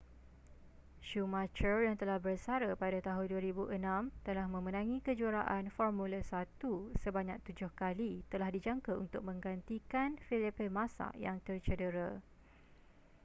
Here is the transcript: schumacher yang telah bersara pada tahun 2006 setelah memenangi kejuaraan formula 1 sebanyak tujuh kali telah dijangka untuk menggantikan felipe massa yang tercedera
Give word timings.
schumacher 1.07 1.77
yang 1.87 1.93
telah 2.01 2.17
bersara 2.25 2.71
pada 2.83 2.97
tahun 3.07 3.25
2006 3.33 3.69
setelah 4.17 4.47
memenangi 4.55 4.97
kejuaraan 5.07 5.65
formula 5.77 6.17
1 6.31 6.41
sebanyak 7.05 7.37
tujuh 7.47 7.69
kali 7.81 8.11
telah 8.33 8.49
dijangka 8.55 8.93
untuk 9.03 9.21
menggantikan 9.29 10.09
felipe 10.27 10.65
massa 10.77 11.07
yang 11.25 11.37
tercedera 11.47 12.09